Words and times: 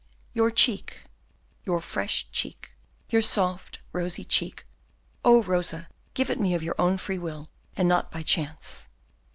"Your 0.33 0.49
cheek, 0.49 1.01
your 1.63 1.79
fresh 1.79 2.27
cheek, 2.31 2.71
your 3.11 3.21
soft, 3.21 3.77
rosy 3.93 4.23
cheek. 4.23 4.65
Oh, 5.23 5.43
Rosa, 5.43 5.89
give 6.15 6.31
it 6.31 6.39
me 6.39 6.55
of 6.55 6.63
your 6.63 6.73
own 6.79 6.97
free 6.97 7.19
will, 7.19 7.49
and 7.77 7.87
not 7.87 8.09
by 8.09 8.23
chance. 8.23 8.87